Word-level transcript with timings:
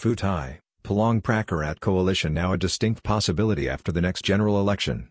Pheu 0.00 0.16
Thai, 0.16 0.60
Palang 0.82 1.20
Pracharat 1.20 1.78
coalition 1.78 2.32
now 2.32 2.54
a 2.54 2.56
distinct 2.56 3.02
possibility 3.02 3.68
after 3.68 3.92
the 3.92 4.00
next 4.00 4.24
general 4.24 4.58
election. 4.58 5.10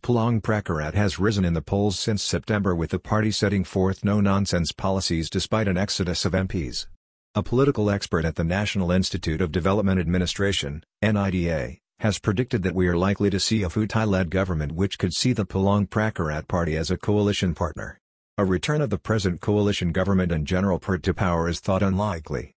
Palang 0.00 0.40
Pracharat 0.40 0.94
has 0.94 1.18
risen 1.18 1.44
in 1.44 1.54
the 1.54 1.60
polls 1.60 1.98
since 1.98 2.22
September 2.22 2.72
with 2.72 2.90
the 2.90 3.00
party 3.00 3.32
setting 3.32 3.64
forth 3.64 4.04
no-nonsense 4.04 4.70
policies 4.70 5.28
despite 5.28 5.66
an 5.66 5.76
exodus 5.76 6.24
of 6.24 6.34
MPs. 6.34 6.86
A 7.34 7.42
political 7.42 7.90
expert 7.90 8.24
at 8.24 8.36
the 8.36 8.44
National 8.44 8.92
Institute 8.92 9.40
of 9.40 9.50
Development 9.50 9.98
Administration, 9.98 10.84
NIDA, 11.02 11.78
has 11.98 12.20
predicted 12.20 12.62
that 12.62 12.76
we 12.76 12.86
are 12.86 12.96
likely 12.96 13.28
to 13.28 13.40
see 13.40 13.64
a 13.64 13.68
Pheu 13.68 13.88
Thai-led 13.88 14.30
government 14.30 14.70
which 14.70 15.00
could 15.00 15.14
see 15.14 15.32
the 15.32 15.44
Palang 15.44 15.88
Pracharat 15.88 16.46
party 16.46 16.76
as 16.76 16.92
a 16.92 16.96
coalition 16.96 17.56
partner. 17.56 17.98
A 18.38 18.44
return 18.44 18.82
of 18.82 18.90
the 18.90 18.98
present 18.98 19.40
coalition 19.40 19.90
government 19.90 20.30
and 20.30 20.46
General 20.46 20.78
Prayut 20.78 21.02
to 21.02 21.12
power 21.12 21.48
is 21.48 21.58
thought 21.58 21.82
unlikely. 21.82 22.54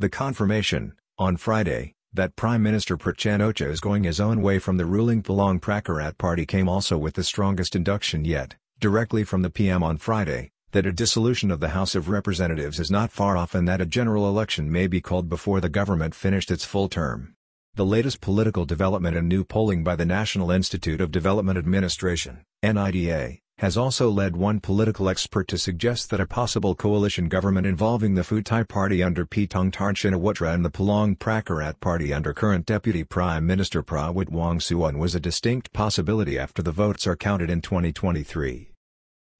The 0.00 0.08
confirmation, 0.08 0.94
on 1.18 1.36
Friday, 1.36 1.94
that 2.12 2.34
Prime 2.34 2.64
Minister 2.64 2.96
Prayut 2.96 3.16
Chan-o-cha 3.16 3.66
is 3.66 3.78
going 3.78 4.02
his 4.02 4.18
own 4.18 4.42
way 4.42 4.58
from 4.58 4.76
the 4.76 4.86
ruling 4.86 5.22
Palang 5.22 5.60
Pracharat 5.60 6.18
party 6.18 6.44
came 6.44 6.68
also 6.68 6.98
with 6.98 7.14
the 7.14 7.22
strongest 7.22 7.76
induction 7.76 8.24
yet, 8.24 8.56
directly 8.80 9.22
from 9.22 9.42
the 9.42 9.50
PM 9.50 9.84
on 9.84 9.96
Friday, 9.96 10.50
that 10.72 10.84
a 10.84 10.92
dissolution 10.92 11.52
of 11.52 11.60
the 11.60 11.68
House 11.68 11.94
of 11.94 12.08
Representatives 12.08 12.80
is 12.80 12.90
not 12.90 13.12
far 13.12 13.36
off 13.36 13.54
and 13.54 13.68
that 13.68 13.80
a 13.80 13.86
general 13.86 14.28
election 14.28 14.68
may 14.68 14.88
be 14.88 15.00
called 15.00 15.28
before 15.28 15.60
the 15.60 15.68
government 15.68 16.12
finished 16.12 16.50
its 16.50 16.64
full 16.64 16.88
term. 16.88 17.36
The 17.76 17.86
latest 17.86 18.20
political 18.20 18.64
development 18.64 19.16
and 19.16 19.28
new 19.28 19.44
polling 19.44 19.84
by 19.84 19.94
the 19.94 20.04
National 20.04 20.50
Institute 20.50 21.00
of 21.00 21.12
Development 21.12 21.56
Administration, 21.56 22.44
NIDA, 22.64 23.38
has 23.58 23.76
also 23.76 24.10
led 24.10 24.36
one 24.36 24.58
political 24.58 25.08
expert 25.08 25.46
to 25.48 25.56
suggest 25.56 26.10
that 26.10 26.20
a 26.20 26.26
possible 26.26 26.74
coalition 26.74 27.28
government 27.28 27.66
involving 27.66 28.14
the 28.14 28.22
Pheu 28.22 28.42
Thai 28.44 28.64
party 28.64 29.02
under 29.02 29.24
Paetongtarn 29.24 29.94
Shinawatra 29.94 30.52
and 30.52 30.64
the 30.64 30.70
Palang 30.70 31.16
Pracharat 31.16 31.78
party 31.80 32.12
under 32.12 32.32
current 32.32 32.66
Deputy 32.66 33.04
Prime 33.04 33.46
Minister 33.46 33.82
Prawit 33.82 34.28
Wongsuwan 34.30 34.98
was 34.98 35.14
a 35.14 35.20
distinct 35.20 35.72
possibility 35.72 36.38
after 36.38 36.62
the 36.62 36.72
votes 36.72 37.06
are 37.06 37.16
counted 37.16 37.48
in 37.48 37.60
2023. 37.60 38.72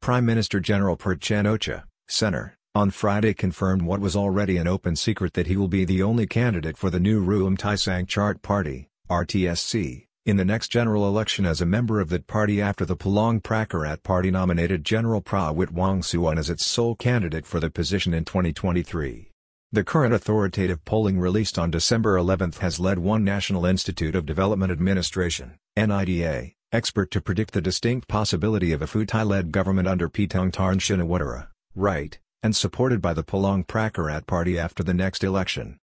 Prime 0.00 0.24
Minister 0.24 0.60
General 0.60 0.96
Prayut 0.96 1.20
Chan-o-cha, 1.20 1.84
Center, 2.06 2.56
on 2.74 2.90
Friday 2.90 3.34
confirmed 3.34 3.82
what 3.82 4.00
was 4.00 4.14
already 4.14 4.58
an 4.58 4.68
open 4.68 4.94
secret 4.94 5.32
that 5.34 5.48
he 5.48 5.56
will 5.56 5.68
be 5.68 5.84
the 5.84 6.02
only 6.02 6.26
candidate 6.26 6.76
for 6.76 6.90
the 6.90 7.00
new 7.00 7.24
Ruam 7.24 7.58
Thai 7.58 7.74
Sang 7.74 8.06
Chart 8.06 8.42
Party, 8.42 8.88
RTSC, 9.10 10.06
in 10.26 10.36
the 10.38 10.44
next 10.44 10.68
general 10.68 11.06
election 11.06 11.44
as 11.44 11.60
a 11.60 11.66
member 11.66 12.00
of 12.00 12.08
that 12.08 12.26
party 12.26 12.60
after 12.60 12.86
the 12.86 12.96
Palang 12.96 13.42
Pracharat 13.42 14.02
party 14.02 14.30
nominated 14.30 14.82
General 14.82 15.20
Prawit 15.20 15.70
Wongsuwan 15.70 16.38
as 16.38 16.48
its 16.48 16.64
sole 16.64 16.94
candidate 16.94 17.44
for 17.44 17.60
the 17.60 17.68
position 17.68 18.14
in 18.14 18.24
2023. 18.24 19.30
The 19.72 19.84
current 19.84 20.14
authoritative 20.14 20.84
polling 20.84 21.18
released 21.18 21.58
on 21.58 21.70
December 21.70 22.16
11 22.16 22.52
has 22.60 22.80
led 22.80 23.00
one 23.00 23.22
National 23.22 23.66
Institute 23.66 24.14
of 24.14 24.24
Development 24.24 24.72
Administration, 24.72 25.58
NIDA, 25.76 26.54
expert 26.72 27.10
to 27.10 27.20
predict 27.20 27.52
the 27.52 27.60
distinct 27.60 28.08
possibility 28.08 28.72
of 28.72 28.80
a 28.80 28.86
Pheu 28.86 29.06
Thai-led 29.06 29.52
government 29.52 29.88
under 29.88 30.08
Paetongtarn 30.08 30.78
Shinawatra, 30.78 31.48
right, 31.74 32.18
and 32.42 32.56
supported 32.56 33.02
by 33.02 33.12
the 33.12 33.24
Palang 33.24 33.66
Pracharat 33.66 34.26
party 34.26 34.58
after 34.58 34.82
the 34.82 34.94
next 34.94 35.22
election. 35.22 35.76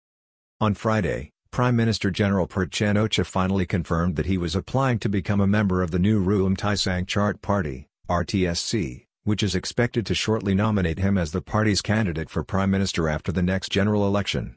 On 0.59 0.73
Friday, 0.73 1.31
Prime 1.51 1.75
Minister 1.75 2.09
General 2.09 2.47
Prayut 2.47 2.71
Chan-o-cha 2.71 3.23
finally 3.23 3.65
confirmed 3.65 4.15
that 4.15 4.25
he 4.25 4.37
was 4.37 4.55
applying 4.55 4.99
to 4.99 5.09
become 5.09 5.41
a 5.41 5.47
member 5.47 5.81
of 5.81 5.91
the 5.91 5.99
new 5.99 6.23
Ruam 6.23 6.55
Thai 6.55 6.75
Sang 6.75 7.05
Chart 7.05 7.41
Party, 7.41 7.89
RTSC, 8.09 9.05
which 9.25 9.43
is 9.43 9.53
expected 9.53 10.05
to 10.05 10.15
shortly 10.15 10.55
nominate 10.55 10.99
him 10.99 11.17
as 11.17 11.33
the 11.33 11.41
party's 11.41 11.81
candidate 11.81 12.29
for 12.29 12.45
Prime 12.45 12.71
Minister 12.71 13.09
after 13.09 13.33
the 13.33 13.43
next 13.43 13.69
general 13.69 14.07
election. 14.07 14.55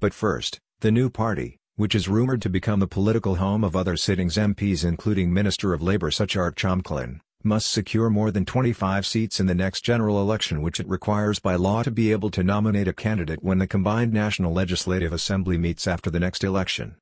But 0.00 0.12
first, 0.12 0.58
the 0.80 0.90
new 0.90 1.10
party, 1.10 1.58
which 1.76 1.94
is 1.94 2.08
rumored 2.08 2.42
to 2.42 2.50
become 2.50 2.80
the 2.80 2.88
political 2.88 3.36
home 3.36 3.62
of 3.62 3.76
other 3.76 3.96
sittings 3.96 4.36
MPs 4.36 4.84
including 4.84 5.32
Minister 5.32 5.72
of 5.72 5.80
Labour 5.80 6.10
Suchart 6.10 6.56
Chomklin, 6.56 7.20
must 7.44 7.70
secure 7.70 8.10
more 8.10 8.30
than 8.30 8.44
25 8.44 9.06
seats 9.06 9.38
in 9.40 9.46
the 9.46 9.54
next 9.54 9.82
general 9.82 10.20
election 10.20 10.62
which 10.62 10.80
it 10.80 10.88
requires 10.88 11.38
by 11.38 11.54
law 11.54 11.82
to 11.82 11.90
be 11.90 12.12
able 12.12 12.30
to 12.30 12.42
nominate 12.42 12.88
a 12.88 12.92
candidate 12.92 13.42
when 13.42 13.58
the 13.58 13.66
combined 13.66 14.12
National 14.12 14.52
Legislative 14.52 15.12
Assembly 15.12 15.56
meets 15.56 15.86
after 15.86 16.10
the 16.10 16.20
next 16.20 16.42
election. 16.42 16.96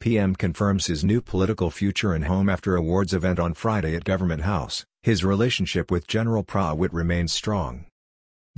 PM 0.00 0.34
confirms 0.34 0.86
his 0.86 1.04
new 1.04 1.20
political 1.20 1.70
future 1.70 2.12
and 2.12 2.24
home 2.26 2.48
after 2.48 2.76
awards 2.76 3.12
event 3.12 3.38
on 3.38 3.54
Friday 3.54 3.96
at 3.96 4.04
Government 4.04 4.42
House, 4.42 4.84
his 5.02 5.24
relationship 5.24 5.90
with 5.90 6.06
General 6.06 6.44
Prawit 6.44 6.92
remains 6.92 7.32
strong. 7.32 7.86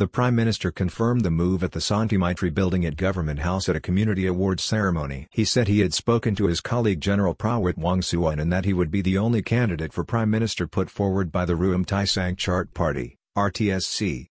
The 0.00 0.06
Prime 0.06 0.34
Minister 0.34 0.71
confirmed 0.71 1.27
the 1.27 1.31
move 1.31 1.62
at 1.62 1.72
the 1.72 1.81
Santi 1.83 2.16
Maitri 2.16 2.49
building 2.49 2.87
at 2.87 2.97
Government 2.97 3.41
House 3.41 3.69
at 3.69 3.77
a 3.77 3.81
community 3.81 4.27
awards 4.27 4.65
ceremony. 4.65 5.27
He 5.31 5.44
said 5.44 5.69
he 5.69 5.81
had 5.81 5.93
spoken 5.93 6.34
to 6.37 6.47
his 6.47 6.62
colleague 6.62 7.03
General 7.03 7.34
Prawit 7.34 7.75
Wongsuwan 7.75 8.41
and 8.41 8.50
that 8.50 8.65
he 8.65 8.72
would 8.72 8.91
be 8.91 9.03
the 9.03 9.19
only 9.19 9.43
candidate 9.43 9.93
for 9.93 10.03
Prime 10.03 10.31
Minister 10.31 10.66
put 10.66 10.88
forward 10.88 11.31
by 11.31 11.44
the 11.44 11.53
Ruam 11.53 11.84
Thai 11.84 12.06
Sang 12.06 12.34
Chart 12.34 12.72
Party, 12.72 13.19
RTSC. 13.37 14.28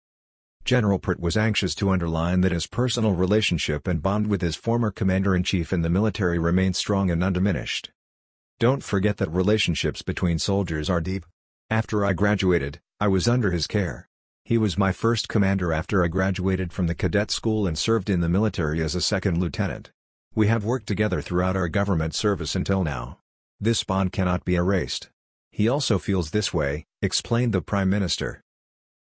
General 0.66 0.97
Prayut 0.97 1.19
was 1.19 1.38
anxious 1.38 1.75
to 1.75 1.91
underline 1.91 2.41
that 2.41 2.51
his 2.51 2.66
personal 2.66 3.13
relationship 3.13 3.88
and 3.88 4.01
bond 4.01 4.25
with 4.25 4.41
his 4.41 4.56
former 4.56 4.90
commander-in-chief 4.90 5.72
in 5.72 5.84
the 5.84 5.90
military 5.91 6.40
remained 6.40 6.78
strong 6.78 7.12
and 7.12 7.24
undiminished. 7.24 7.91
Don't 8.57 8.81
forget 8.81 9.18
that 9.18 9.30
relationships 9.30 10.01
between 10.01 10.40
soldiers 10.40 10.90
are 10.90 11.00
deep. 11.00 11.28
After 11.69 12.03
I 12.03 12.13
graduated, 12.13 12.80
I 13.00 13.07
was 13.07 13.28
under 13.28 13.51
his 13.51 13.68
care. 13.68 14.08
He 14.49 14.57
was 14.57 14.79
my 14.79 14.91
first 14.91 15.29
commander 15.29 15.71
after 15.71 16.03
I 16.03 16.07
graduated 16.07 16.73
from 16.73 16.87
the 16.87 16.95
cadet 16.95 17.29
school 17.29 17.67
and 17.67 17.77
served 17.77 18.09
in 18.09 18.19
the 18.19 18.27
military 18.27 18.81
as 18.81 18.95
a 18.95 18.99
second 18.99 19.37
lieutenant. 19.37 19.91
We 20.33 20.47
have 20.47 20.65
worked 20.65 20.87
together 20.87 21.21
throughout 21.21 21.55
our 21.55 21.69
government 21.69 22.15
service 22.15 22.55
until 22.55 22.83
now. 22.83 23.19
This 23.59 23.83
bond 23.83 24.11
cannot 24.11 24.45
be 24.45 24.55
erased. 24.55 25.11
He 25.51 25.69
also 25.69 25.99
feels 25.99 26.31
this 26.31 26.51
way, 26.51 26.88
explained 26.99 27.53
the 27.53 27.61
Prime 27.61 27.91
Minister. 27.91 28.41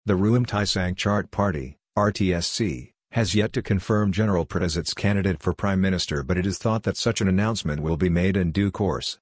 The 0.04 0.16
Ruam 0.16 0.44
Thai 0.44 0.64
Sang 0.64 0.94
Chart 0.94 1.31
Party, 1.31 1.78
RTSC, 1.97 2.92
has 3.12 3.34
yet 3.34 3.54
to 3.54 3.62
confirm 3.62 4.12
General 4.12 4.44
Prayut 4.44 4.64
as 4.64 4.76
its 4.76 4.92
candidate 4.92 5.42
for 5.42 5.54
Prime 5.54 5.81
Minister 5.81 6.22
but 6.22 6.37
it 6.37 6.44
is 6.44 6.58
thought 6.58 6.82
that 6.82 6.98
such 6.98 7.22
an 7.22 7.26
announcement 7.26 7.81
will 7.81 7.97
be 7.97 8.10
made 8.10 8.37
in 8.37 8.53
due 8.53 8.70
course. 8.70 9.19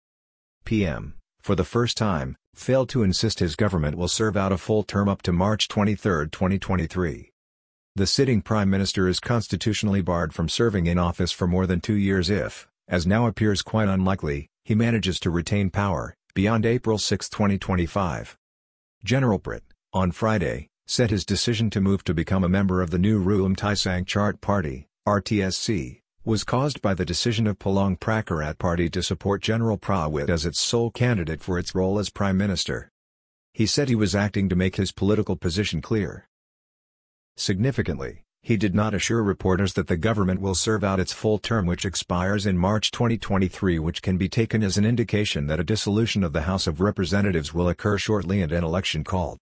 PM, 0.65 1.15
for 1.47 1.55
the 1.55 1.63
first 1.63 1.97
time, 1.97 2.35
failed 2.57 2.89
to 2.89 3.05
insist 3.05 3.39
his 3.39 3.55
government 3.55 3.97
will 3.97 4.09
serve 4.09 4.37
out 4.37 4.51
a 4.51 4.59
full 4.59 4.83
term 4.83 5.09
up 5.09 5.23
to 5.23 5.31
March 5.33 5.69
23, 5.69 6.27
2023. 6.29 7.31
The 7.95 8.07
sitting 8.09 8.43
Prime 8.43 8.69
Minister 8.69 9.07
is 9.07 9.21
constitutionally 9.21 10.03
barred 10.03 10.35
from 10.35 10.49
serving 10.49 10.89
in 10.89 10.99
office 10.99 11.31
for 11.31 11.47
more 11.47 11.69
than 11.69 11.81
two 11.81 11.95
years 11.95 12.31
if, 12.31 12.67
as 12.89 13.07
now 13.07 13.29
appears 13.29 13.63
quite 13.63 13.89
unlikely, 13.89 14.49
he 14.65 14.75
manages 14.75 15.21
to 15.21 15.31
retain 15.31 15.71
power, 15.71 16.17
beyond 16.35 16.67
April 16.67 16.99
6, 16.99 17.29
2025. 17.29 18.37
General 19.05 19.39
Prayut, 19.39 19.61
on 19.93 20.11
Friday, 20.11 20.67
said 20.89 21.11
his 21.13 21.25
decision 21.25 21.71
to 21.71 21.81
move 21.81 22.03
to 22.03 22.13
become 22.13 22.43
a 22.43 22.49
member 22.49 22.83
of 22.83 22.91
the 22.91 22.99
new 22.99 23.23
Ruam 23.23 23.57
Thai 23.57 23.75
Sang 23.75 24.05
Chart 24.05 24.41
Party, 24.41 24.89
RTSC, 25.07 26.01
was 26.27 26.43
caused 26.43 26.83
by 26.83 26.93
the 26.93 27.05
decision 27.05 27.47
of 27.47 27.57
Palang 27.57 27.97
Pracharat 27.97 28.59
Party 28.59 28.91
to 28.91 29.01
support 29.01 29.41
General 29.41 29.79
Prawit 29.79 30.29
as 30.29 30.45
its 30.45 30.59
sole 30.59 30.91
candidate 30.91 31.41
for 31.41 31.57
its 31.57 31.73
role 31.73 32.01
as 32.01 32.11
Prime 32.11 32.37
Minister. 32.37 32.91
He 33.55 33.65
said 33.65 33.89
he 33.89 33.95
was 33.95 34.17
acting 34.17 34.49
to 34.49 34.57
make 34.57 34.75
his 34.75 34.91
political 34.91 35.37
position 35.37 35.81
clear. 35.81 36.27
Significantly, 37.37 38.25
he 38.43 38.57
did 38.57 38.75
not 38.75 38.93
assure 38.93 39.23
reporters 39.23 39.75
that 39.75 39.87
the 39.87 39.97
government 39.97 40.41
will 40.41 40.57
serve 40.57 40.83
out 40.83 40.99
its 40.99 41.13
full 41.13 41.39
term 41.39 41.65
which 41.65 41.85
expires 41.85 42.45
in 42.45 42.59
March 42.59 42.91
2023 42.91 43.79
which 43.79 44.03
can 44.03 44.19
be 44.19 44.29
taken 44.29 44.65
as 44.65 44.77
an 44.77 44.85
indication 44.85 45.47
that 45.47 45.61
a 45.61 45.65
dissolution 45.65 46.25
of 46.25 46.33
the 46.33 46.43
House 46.43 46.67
of 46.67 46.81
Representatives 46.81 47.55
will 47.55 47.69
occur 47.69 47.99
shortly 47.99 48.43
and 48.43 48.51
an 48.51 48.65
election 48.65 49.05
called. 49.05 49.39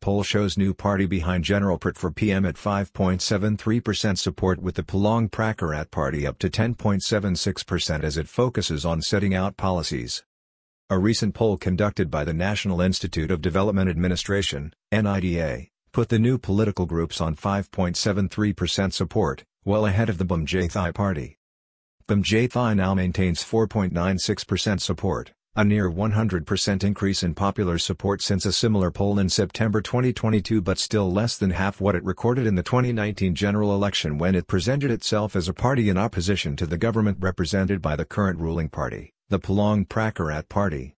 Poll 0.00 0.22
shows 0.22 0.56
new 0.56 0.72
party 0.72 1.06
behind 1.06 1.42
General 1.42 1.76
Prayut 1.76 1.96
for 1.96 2.12
PM 2.12 2.46
at 2.46 2.54
5.73% 2.54 4.16
support 4.16 4.60
with 4.60 4.76
the 4.76 4.84
Palang 4.84 5.28
Pracharat 5.28 5.90
party 5.90 6.24
up 6.24 6.38
to 6.38 6.48
10.76% 6.48 8.04
as 8.04 8.16
it 8.16 8.28
focuses 8.28 8.84
on 8.84 9.02
setting 9.02 9.34
out 9.34 9.56
policies. 9.56 10.22
A 10.88 10.98
recent 10.98 11.34
poll 11.34 11.56
conducted 11.56 12.10
by 12.10 12.24
the 12.24 12.32
National 12.32 12.80
Institute 12.80 13.32
of 13.32 13.42
Development 13.42 13.90
Administration, 13.90 14.72
NIDA, 14.92 15.68
put 15.92 16.10
the 16.10 16.18
new 16.18 16.38
political 16.38 16.86
groups 16.86 17.20
on 17.20 17.34
5.73% 17.34 18.92
support, 18.92 19.44
well 19.64 19.84
ahead 19.84 20.08
of 20.08 20.18
the 20.18 20.24
Bhum 20.24 20.44
Jai 20.44 20.68
Thai 20.68 20.92
party. 20.92 21.38
Bhum 22.06 22.22
Jai 22.22 22.46
Thai 22.46 22.74
now 22.74 22.94
maintains 22.94 23.42
4.96% 23.42 24.80
support 24.80 25.32
a 25.58 25.64
near 25.64 25.90
100% 25.90 26.84
increase 26.84 27.24
in 27.24 27.34
popular 27.34 27.78
support 27.78 28.22
since 28.22 28.46
a 28.46 28.52
similar 28.52 28.92
poll 28.92 29.18
in 29.18 29.28
September 29.28 29.80
2022 29.80 30.62
but 30.62 30.78
still 30.78 31.12
less 31.12 31.36
than 31.36 31.50
half 31.50 31.80
what 31.80 31.96
it 31.96 32.04
recorded 32.04 32.46
in 32.46 32.54
the 32.54 32.62
2019 32.62 33.34
general 33.34 33.74
election 33.74 34.18
when 34.18 34.36
it 34.36 34.46
presented 34.46 34.88
itself 34.88 35.34
as 35.34 35.48
a 35.48 35.52
party 35.52 35.88
in 35.88 35.98
opposition 35.98 36.54
to 36.54 36.64
the 36.64 36.78
government 36.78 37.18
represented 37.18 37.82
by 37.82 37.96
the 37.96 38.04
current 38.04 38.38
ruling 38.38 38.68
party, 38.68 39.12
the 39.30 39.40
Palang 39.40 39.84
Pracharat 39.84 40.48
Party. 40.48 40.94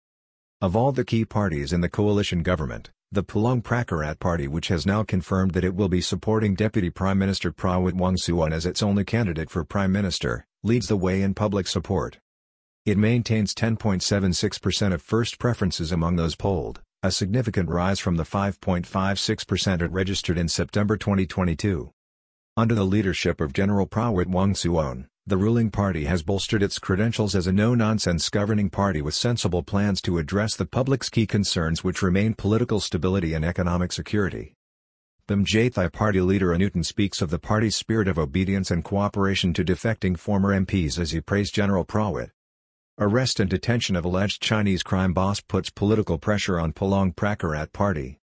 Of 0.60 0.76
all 0.76 0.92
the 0.92 1.06
key 1.06 1.24
parties 1.24 1.72
in 1.72 1.80
the 1.80 1.88
coalition 1.88 2.44
government, 2.44 2.90
the 3.14 3.24
Palang 3.24 3.64
Pracharat 3.64 4.20
Party 4.20 4.50
which 4.50 4.68
has 4.68 4.86
now 4.86 5.04
confirmed 5.04 5.52
that 5.52 5.64
it 5.64 5.74
will 5.74 5.88
be 5.88 6.02
supporting 6.02 6.54
Deputy 6.54 6.90
Prime 6.90 7.18
Minister 7.18 7.54
Prawit 7.54 7.94
Wongsuwan 7.94 8.52
as 8.52 8.66
its 8.66 8.84
only 8.84 9.06
candidate 9.06 9.50
for 9.50 9.64
Prime 9.64 9.94
Minister, 9.94 10.46
leads 10.64 10.90
the 10.90 10.98
way 10.98 11.22
in 11.22 11.34
public 11.34 11.66
support. 11.66 12.20
It 12.86 12.98
maintains 12.98 13.54
10.76% 13.54 14.94
of 14.94 15.02
first 15.02 15.38
preferences 15.38 15.92
among 15.92 16.16
those 16.16 16.36
polled, 16.36 16.82
a 17.04 17.12
significant 17.12 17.70
rise 17.70 18.00
from 18.00 18.16
the 18.16 18.24
5.56% 18.24 19.82
it 19.82 19.92
registered 19.92 20.38
in 20.38 20.48
September 20.48 20.96
2022. 20.96 21.92
Under 22.56 22.76
the 22.76 22.86
leadership 22.86 23.42
of 23.42 23.54
General 23.54 23.86
Prawit 23.86 24.28
Wongsuwan, 24.28 25.08
the 25.28 25.38
ruling 25.38 25.70
party 25.70 26.06
has 26.06 26.24
bolstered 26.24 26.64
its 26.64 26.80
credentials 26.80 27.36
as 27.36 27.48
a 27.48 27.52
no-nonsense 27.52 28.30
governing 28.30 28.70
party 28.70 29.02
with 29.02 29.14
sensible 29.14 29.62
plans 29.62 30.02
to 30.02 30.18
address 30.18 30.56
the 30.56 30.66
public's 30.66 31.10
key 31.10 31.28
concerns 31.28 31.84
which 31.84 32.02
remain 32.02 32.34
political 32.34 32.80
stability 32.80 33.34
and 33.34 33.46
economic 33.46 33.92
security. 33.92 34.54
Bhum 35.28 35.44
Jai 35.44 35.70
Thai 35.70 35.90
party 35.90 36.22
leader 36.22 36.48
Anutin 36.48 36.84
speaks 36.84 37.22
of 37.22 37.30
the 37.30 37.38
party's 37.38 37.76
spirit 37.76 38.08
of 38.08 38.18
obedience 38.18 38.72
and 38.72 38.84
cooperation 38.84 39.54
to 39.54 39.64
defecting 39.64 40.18
former 40.18 40.58
MPs 40.58 40.98
as 40.98 41.12
he 41.12 41.22
praised 41.22 41.54
General 41.54 41.86
Prawit. 41.86 42.32
Arrest 43.02 43.40
and 43.40 43.50
detention 43.50 43.96
of 43.96 44.04
alleged 44.04 44.42
Chinese 44.42 44.84
crime 44.84 45.14
boss 45.14 45.40
puts 45.40 45.70
political 45.70 46.18
pressure 46.18 46.60
on 46.60 46.74
Palang 46.74 47.16
Pracharat 47.16 47.72
party. 47.72 48.20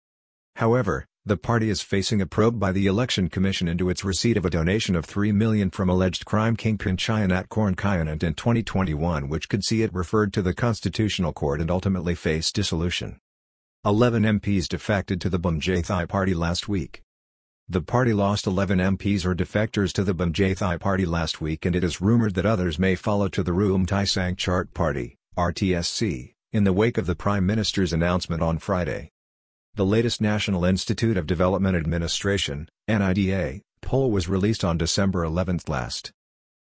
However, 0.55 1.07
the 1.27 1.37
party 1.37 1.71
is 1.71 1.83
facing 1.83 2.21
a 2.21 2.27
probe 2.27 2.61
by 2.61 2.71
the 2.71 2.87
Election 2.87 3.29
Commission 3.29 3.67
into 3.67 3.91
its 3.91 4.05
receipt 4.05 4.37
of 4.37 4.45
a 4.45 4.51
donation 4.51 4.95
of 4.95 5.05
3 5.05 5.33
million 5.33 5.71
from 5.71 5.89
alleged 5.89 6.25
crime 6.25 6.55
kingpin 6.55 6.97
Chaiyanat 6.97 7.49
Kornchayanant 7.49 8.23
in 8.23 8.35
2021 8.35 9.29
which 9.29 9.49
could 9.49 9.65
see 9.65 9.83
it 9.83 9.93
referred 9.93 10.33
to 10.35 10.41
the 10.41 10.55
Constitutional 10.55 11.33
Court 11.33 11.61
and 11.61 11.69
ultimately 11.69 12.15
face 12.15 12.53
dissolution. 12.53 13.19
11 13.85 14.23
MPs 14.23 14.69
defected 14.69 15.21
to 15.21 15.29
the 15.29 15.41
Bhum 15.41 15.59
Jai 15.59 15.81
Thai 15.81 16.05
party 16.05 16.33
last 16.33 16.69
week. 16.69 17.03
The 17.73 17.81
party 17.81 18.13
lost 18.13 18.49
11 18.49 18.81
MPs 18.81 19.25
or 19.25 19.33
defectors 19.33 19.93
to 19.93 20.03
the 20.03 20.13
Bhum 20.13 20.33
Jai 20.33 20.55
Thai 20.55 20.77
party 20.77 21.07
last 21.07 21.41
week 21.41 21.65
and 21.65 21.77
it 21.77 21.85
is 21.85 22.01
rumored 22.01 22.35
that 22.35 22.45
others 22.45 22.81
may 22.81 22.97
follow 22.97 23.29
to 23.29 23.45
the 23.45 23.53
Ruam 23.53 23.87
Thai 23.87 24.35
Chart 24.35 24.75
Party, 24.75 25.19
RTSC, 25.39 26.35
in 26.51 26.65
the 26.65 26.73
wake 26.73 26.99
of 26.99 27.07
the 27.07 27.15
Prime 27.15 27.47
Minister's 27.47 27.93
announcement 27.93 28.43
on 28.43 28.59
Friday. 28.59 29.13
The 29.77 29.87
latest 29.87 30.21
National 30.21 30.65
Institute 30.65 31.17
of 31.17 31.29
Development 31.29 31.77
Administration, 31.77 32.69
NIDA, 32.89 33.61
poll 33.83 34.11
was 34.11 34.29
released 34.29 34.65
on 34.65 34.77
December 34.77 35.23
11 35.23 35.61
last. 35.69 36.11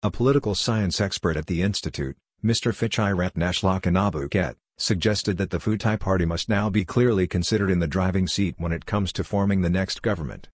A 0.05 0.13
political 0.13 0.55
science 0.55 1.01
expert 1.01 1.37
at 1.37 1.47
the 1.47 1.61
institute, 1.61 2.17
Mr. 2.45 2.73
Fichirat 2.73 3.33
Nashlakanabuket, 3.33 4.55
suggested 4.79 5.39
that 5.39 5.51
the 5.51 5.59
Pheu 5.59 5.77
Thai 5.77 5.97
party 5.97 6.25
must 6.25 6.49
now 6.49 6.71
be 6.71 6.85
clearly 6.85 7.27
considered 7.27 7.71
in 7.73 7.81
the 7.81 7.89
driving 7.89 8.29
seat 8.29 8.55
when 8.59 8.71
it 8.71 8.87
comes 8.87 9.13
to 9.15 9.25
forming 9.25 9.63
the 9.63 9.69
next 9.69 10.01
government. 10.01 10.51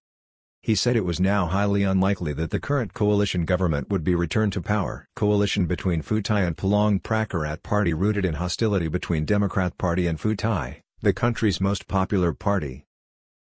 He 0.63 0.75
said 0.75 0.95
it 0.95 1.05
was 1.05 1.19
now 1.19 1.47
highly 1.47 1.81
unlikely 1.81 2.33
that 2.33 2.51
the 2.51 2.59
current 2.59 2.93
coalition 2.93 3.45
government 3.45 3.89
would 3.89 4.03
be 4.03 4.13
returned 4.13 4.53
to 4.53 4.61
power. 4.61 5.07
Coalition 5.15 5.65
between 5.65 6.03
Pheu 6.03 6.23
Thai 6.23 6.41
and 6.41 6.55
Palang 6.55 7.01
Pracharat 7.01 7.63
party 7.63 7.95
rooted 7.95 8.25
in 8.25 8.35
hostility 8.35 8.87
between 8.87 9.25
Democrat 9.25 9.75
Party 9.79 10.05
and 10.05 10.19
Pheu 10.19 10.37
Thai, 10.37 10.83
the 11.01 11.13
country's 11.13 11.59
most 11.59 11.87
popular 11.87 12.31
party. 12.31 12.85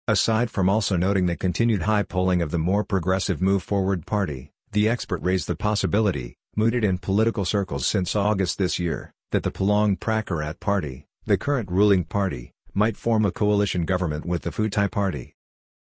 Aside 0.07 0.49
from 0.49 0.69
also 0.69 0.95
noting 0.95 1.25
the 1.25 1.35
continued 1.35 1.81
high 1.81 2.03
polling 2.03 2.41
of 2.41 2.51
the 2.51 2.57
more 2.57 2.85
progressive 2.85 3.41
Move 3.41 3.63
Forward 3.63 4.05
party, 4.05 4.51
the 4.71 4.87
expert 4.87 5.21
raised 5.21 5.47
the 5.47 5.57
possibility, 5.57 6.37
mooted 6.55 6.85
in 6.85 6.97
political 6.97 7.43
circles 7.43 7.85
since 7.85 8.15
August 8.15 8.57
this 8.57 8.79
year, 8.79 9.13
that 9.31 9.43
the 9.43 9.51
Palang 9.51 9.99
Pracharat 9.99 10.61
Party, 10.61 11.05
the 11.25 11.37
current 11.37 11.69
ruling 11.69 12.05
party, 12.05 12.53
might 12.73 12.95
form 12.95 13.25
a 13.25 13.31
coalition 13.31 13.83
government 13.83 14.25
with 14.25 14.43
the 14.43 14.51
Pheu 14.51 14.71
Thai 14.71 14.87
Party. 14.87 15.35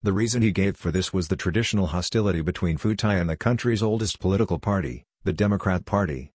The 0.04 0.12
reason 0.12 0.42
he 0.42 0.52
gave 0.52 0.76
for 0.76 0.92
this 0.92 1.14
was 1.14 1.30
the 1.30 1.38
traditional 1.38 1.88
hostility 1.88 2.42
between 2.42 2.78
Pheu 2.78 2.98
Thai 2.98 3.16
and 3.16 3.30
the 3.30 3.38
country's 3.38 3.82
oldest 3.82 4.20
political 4.20 4.60
party, 4.60 5.06
the 5.24 5.32
Democrat 5.32 5.86
Party. 5.86 6.34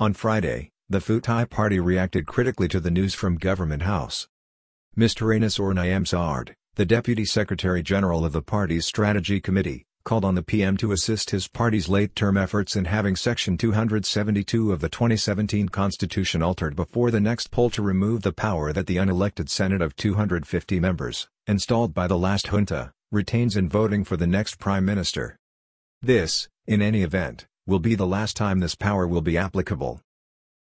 On 0.00 0.12
Friday, 0.12 0.70
the 0.88 0.98
Pheu 0.98 1.22
Thai 1.22 1.44
Party 1.44 1.78
reacted 1.78 2.26
critically 2.26 2.66
to 2.66 2.80
the 2.80 2.90
news 2.90 3.14
from 3.14 3.36
Government 3.36 3.82
House. 3.82 4.26
Mr. 4.98 5.32
Anusorn 5.32 5.76
Iamsaard, 5.76 6.54
the 6.74 6.84
Deputy 6.84 7.24
Secretary 7.24 7.80
General 7.80 8.24
of 8.24 8.32
the 8.32 8.42
party's 8.42 8.86
Strategy 8.86 9.40
Committee, 9.40 9.86
called 10.06 10.24
on 10.24 10.36
the 10.36 10.42
PM 10.42 10.76
to 10.76 10.92
assist 10.92 11.30
his 11.30 11.48
party's 11.48 11.88
late-term 11.88 12.36
efforts 12.36 12.76
in 12.76 12.84
having 12.84 13.16
Section 13.16 13.58
272 13.58 14.70
of 14.70 14.80
the 14.80 14.88
2017 14.88 15.68
Constitution 15.68 16.44
altered 16.44 16.76
before 16.76 17.10
the 17.10 17.20
next 17.20 17.50
poll 17.50 17.70
to 17.70 17.82
remove 17.82 18.22
the 18.22 18.32
power 18.32 18.72
that 18.72 18.86
the 18.86 18.98
unelected 18.98 19.48
Senate 19.48 19.82
of 19.82 19.96
250 19.96 20.78
members, 20.78 21.26
installed 21.48 21.92
by 21.92 22.06
the 22.06 22.16
last 22.16 22.46
junta, 22.46 22.92
retains 23.10 23.56
in 23.56 23.68
voting 23.68 24.04
for 24.04 24.16
the 24.16 24.28
next 24.28 24.60
Prime 24.60 24.84
Minister. 24.84 25.36
This, 26.00 26.48
in 26.68 26.80
any 26.80 27.02
event, 27.02 27.48
will 27.66 27.80
be 27.80 27.96
the 27.96 28.06
last 28.06 28.36
time 28.36 28.60
this 28.60 28.76
power 28.76 29.08
will 29.08 29.22
be 29.22 29.36
applicable. 29.36 30.00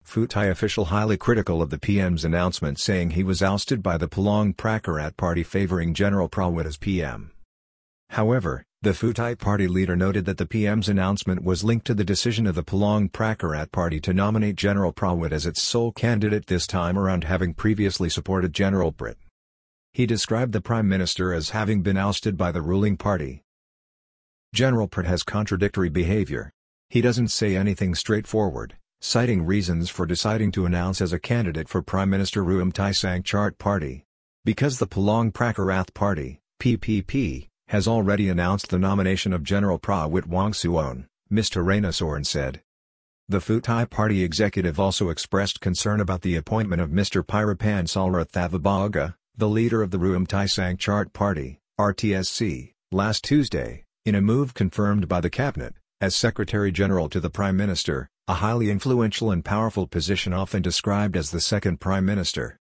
Pheu 0.06 0.30
Thai 0.30 0.46
official 0.46 0.86
highly 0.86 1.18
critical 1.18 1.64
of 1.64 1.72
the 1.72 1.80
PM's 1.80 2.24
announcement 2.24 2.78
saying 2.78 3.12
he 3.12 3.24
was 3.24 3.42
ousted 3.42 3.82
by 3.82 3.98
the 3.98 4.08
Palang 4.08 4.56
Pracharat 4.56 5.18
party 5.18 5.42
favoring 5.42 5.96
General 5.96 6.30
Prawit 6.30 6.68
as 6.68 6.78
PM. 6.78 7.32
However, 8.12 8.66
the 8.84 8.94
Pheu 8.94 9.14
Thai 9.14 9.36
party 9.36 9.68
leader 9.68 9.96
noted 9.96 10.26
that 10.26 10.40
the 10.40 10.46
PM's 10.48 10.90
announcement 10.90 11.44
was 11.44 11.64
linked 11.64 11.86
to 11.86 11.94
the 11.94 12.04
decision 12.04 12.48
of 12.48 12.56
the 12.56 12.64
Palang 12.64 13.12
Pracharat 13.12 13.72
party 13.72 14.00
to 14.00 14.12
nominate 14.12 14.56
General 14.56 14.92
Prawit 14.92 15.32
as 15.32 15.46
its 15.46 15.62
sole 15.62 15.92
candidate 15.92 16.48
this 16.48 16.66
time 16.66 16.98
around 16.98 17.26
having 17.26 17.54
previously 17.54 18.10
supported 18.10 18.54
General 18.54 18.92
Prayut. 18.92 19.18
He 19.94 20.08
described 20.08 20.52
the 20.52 20.62
Prime 20.62 20.90
Minister 20.90 21.32
as 21.32 21.52
having 21.52 21.84
been 21.84 21.96
ousted 21.96 22.38
by 22.38 22.52
the 22.52 22.64
ruling 22.64 22.98
party. 22.98 23.44
General 24.52 24.88
Prayut 24.88 25.06
has 25.06 25.22
contradictory 25.22 25.90
behavior. 25.90 26.50
He 26.90 27.02
doesn't 27.02 27.28
say 27.28 27.56
anything 27.56 27.94
straightforward, 27.94 28.78
citing 29.00 29.46
reasons 29.46 29.92
for 29.92 30.08
deciding 30.08 30.52
to 30.54 30.66
announce 30.66 31.02
as 31.02 31.14
a 31.14 31.20
candidate 31.20 31.70
for 31.70 31.84
Prime 31.84 32.10
Minister 32.10 32.44
Ruam 32.44 32.74
Thai 32.74 32.94
Sang 32.94 33.22
Chart 33.22 33.60
Party. 33.60 34.06
Because 34.44 34.80
the 34.80 34.88
Palang 34.88 35.32
Pracharat 35.32 35.94
Party, 35.94 36.40
PPP, 36.60 37.51
has 37.72 37.88
already 37.88 38.28
announced 38.28 38.70
the 38.70 38.78
nomination 38.78 39.32
of 39.32 39.46
General 39.46 39.80
Prawit 39.80 40.28
Wongsuwan, 40.28 41.06
Mr. 41.32 41.64
Ranasoran 41.64 42.26
said. 42.26 42.62
The 43.30 43.40
Pheu 43.40 43.64
Thai 43.64 43.86
party 43.86 44.26
executive 44.26 44.78
also 44.78 45.08
expressed 45.08 45.62
concern 45.62 46.02
about 46.02 46.20
the 46.20 46.36
appointment 46.36 46.82
of 46.82 46.90
Mr. 46.90 47.26
Pirapan 47.26 47.88
Salirathavibhaga, 47.88 49.16
the 49.38 49.48
leader 49.48 49.82
of 49.82 49.92
the 49.92 50.00
Ruam 50.00 50.28
Thai 50.28 50.48
Sang 50.48 50.76
Chart 50.76 51.14
Party, 51.14 51.62
RTSC, 51.80 52.74
last 52.92 53.24
Tuesday, 53.24 53.86
in 54.06 54.16
a 54.16 54.22
move 54.22 54.54
confirmed 54.54 55.08
by 55.08 55.22
the 55.22 55.30
cabinet, 55.30 55.76
as 56.02 56.14
Secretary 56.14 56.74
General 56.74 57.08
to 57.08 57.22
the 57.22 57.30
Prime 57.30 57.56
Minister, 57.56 58.10
a 58.28 58.34
highly 58.34 58.70
influential 58.70 59.32
and 59.32 59.46
powerful 59.46 59.88
position 59.88 60.34
often 60.34 60.62
described 60.62 61.16
as 61.16 61.32
the 61.32 61.40
second 61.40 61.80
Prime 61.80 62.06
Minister. 62.06 62.58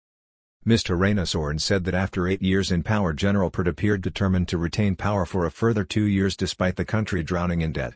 Mr. 0.66 0.94
Ranasoran 0.94 1.58
said 1.58 1.84
that 1.84 1.94
after 1.94 2.28
eight 2.28 2.42
years 2.42 2.70
in 2.70 2.82
power 2.82 3.14
General 3.14 3.50
Prayut 3.50 3.66
appeared 3.66 4.02
determined 4.02 4.46
to 4.48 4.58
retain 4.58 4.94
power 4.94 5.24
for 5.24 5.46
a 5.46 5.50
further 5.50 5.84
two 5.84 6.04
years 6.04 6.36
despite 6.36 6.76
the 6.76 6.84
country 6.84 7.22
drowning 7.22 7.62
in 7.62 7.72
debt. 7.72 7.94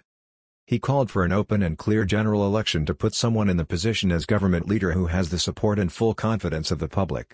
He 0.65 0.79
called 0.79 1.11
for 1.11 1.25
an 1.25 1.33
open 1.33 1.63
and 1.63 1.77
clear 1.77 2.07
general 2.07 2.47
election 2.47 2.87
to 2.87 2.95
put 2.95 3.15
someone 3.15 3.51
in 3.51 3.59
the 3.59 3.67
position 3.67 4.11
as 4.11 4.25
government 4.25 4.67
leader 4.67 4.93
who 4.93 5.09
has 5.09 5.29
the 5.29 5.39
support 5.39 5.79
and 5.79 5.93
full 5.93 6.15
confidence 6.15 6.71
of 6.71 6.79
the 6.79 6.89
public. 6.89 7.33